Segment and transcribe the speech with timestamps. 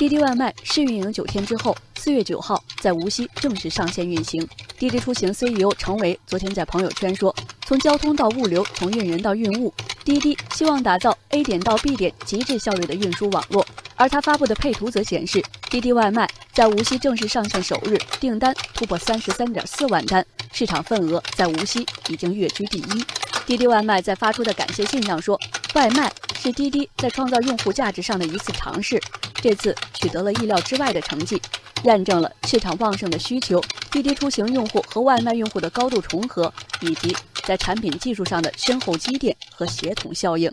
[0.00, 4.48] 滴滴外卖试运营九天之后，四月九号在无锡正式上线运行。
[4.78, 7.36] 滴滴出行 CEO 程维昨天在朋友圈说
[7.68, 9.70] ：“从交通到物流，从运人到运物，
[10.02, 23.04] 滴滴希望打造 A 点到 B 点极致效率的运输网络。”而他发布的配图则显示，滴滴外卖在无锡正式上线首日订单突破三十三点四万单，市场份额在无锡已经跃居第一。
[23.44, 25.38] 滴滴外卖在发出的感谢信上说
[25.76, 26.10] ：“外卖
[26.40, 28.98] 是滴滴在创造用户价值上的一次尝试，
[29.42, 31.40] 这次取得了意料之外的成绩，
[31.84, 40.52] 验证了市场旺盛的需求、滴滴出行用户和外卖用户的高度重合，以及在产品技术上的深厚积淀和协同效应。”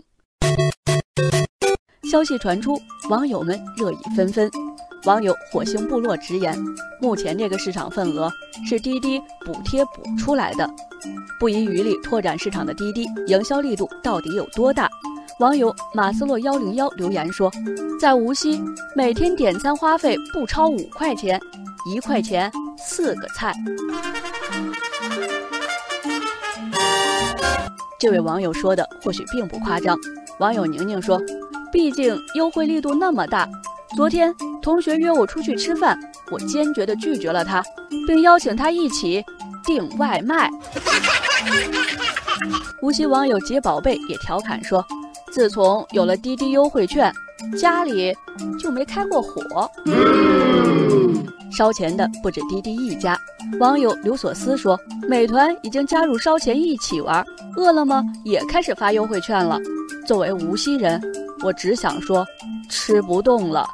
[2.10, 4.50] 消息传出，网友们热议纷纷。
[5.04, 6.58] 网友火星部落直言，
[7.00, 8.30] 目前这个市场份额
[8.68, 10.68] 是滴滴补贴补出来的，
[11.38, 14.90] 不遗余力拓展市场的滴滴，营销力度到底有多大？
[15.38, 17.48] 网友马斯洛幺零幺留言说，
[18.00, 18.60] 在无锡
[18.96, 21.40] 每天点餐花费不超五块钱，
[21.86, 23.54] 一块钱四个菜。
[28.00, 29.96] 这位网友说的或许并不夸张。
[30.40, 31.22] 网友宁宁说，
[31.70, 33.48] 毕竟优惠力度那么大。
[33.96, 35.96] 昨天同学约我出去吃饭，
[36.32, 37.62] 我坚决的拒绝了他，
[38.08, 39.24] 并邀请他一起
[39.64, 40.50] 订外卖。
[42.82, 44.84] 无锡网友杰宝贝也调侃说
[45.38, 47.14] ：“自从有了滴滴优惠券，
[47.56, 48.12] 家里
[48.58, 49.70] 就没开过火。”
[51.56, 53.16] 烧钱的不止滴滴一家，
[53.60, 54.76] 网友刘所思说
[55.08, 57.24] ：“美团已经加入烧钱一起玩，
[57.56, 59.60] 饿了么也开始发优惠券了。”
[60.04, 61.00] 作为无锡人，
[61.44, 62.26] 我只想说。
[62.68, 63.66] 吃不动了。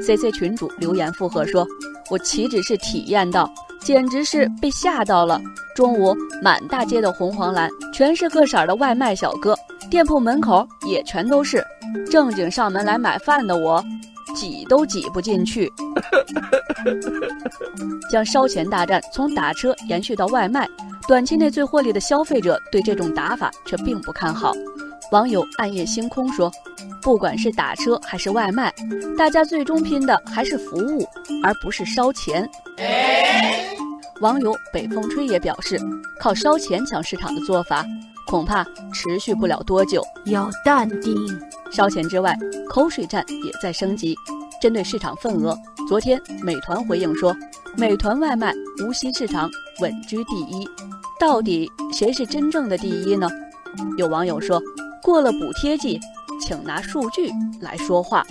[0.00, 1.66] CC 群主留言附和说
[2.08, 5.40] ：“我岂止是体验到，简直是被吓到了。
[5.74, 9.56] 中午满大街的红黄蓝，全是各色的外卖小哥，
[9.90, 11.64] 店铺门口也全都是。
[12.10, 13.82] 正经上门来买饭的我，
[14.34, 15.70] 挤都挤不进去。
[18.10, 20.68] 将烧钱大战从打车延续到外卖，
[21.08, 24.52] 短期内最获利的消费者对这种打法却并不看好。
[25.12, 26.50] 网友暗夜星空说。”
[27.02, 28.70] 不管是打车还是外卖，
[29.16, 31.08] 大家最终拼的还是服务，
[31.42, 32.46] 而不是烧钱。
[34.20, 35.78] 网友北风吹也表示，
[36.18, 37.86] 靠烧钱抢市场的做法，
[38.26, 40.02] 恐怕持续不了多久。
[40.26, 41.16] 要淡定。
[41.72, 42.36] 烧钱之外，
[42.68, 44.14] 口水战也在升级。
[44.60, 45.56] 针对市场份额，
[45.88, 47.34] 昨天美团回应说，
[47.76, 48.52] 美团外卖
[48.84, 49.48] 无锡市场
[49.80, 50.68] 稳居第一。
[51.18, 53.26] 到底谁是真正的第一呢？
[53.96, 54.60] 有网友说，
[55.02, 55.98] 过了补贴季。
[56.42, 58.24] 请拿数据来说话。